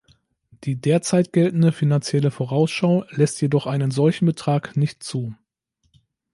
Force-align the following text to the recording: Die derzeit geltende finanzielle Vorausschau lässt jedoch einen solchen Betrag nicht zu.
Die 0.63 0.77
derzeit 0.81 1.31
geltende 1.31 1.71
finanzielle 1.71 2.31
Vorausschau 2.31 3.03
lässt 3.11 3.39
jedoch 3.39 3.67
einen 3.67 3.91
solchen 3.91 4.25
Betrag 4.25 4.75
nicht 4.75 5.03
zu. 5.03 5.35